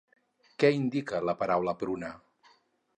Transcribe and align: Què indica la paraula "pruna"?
Què 0.63 0.71
indica 0.77 1.21
la 1.31 1.37
paraula 1.43 1.77
"pruna"? 1.85 2.15